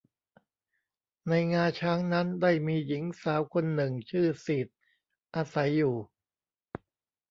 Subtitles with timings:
[1.29, 4.67] ในงาช้างนั้นได้มีหญิงสาวคนหนึ่งชื่อสีด
[5.35, 5.95] อาศัยอยู่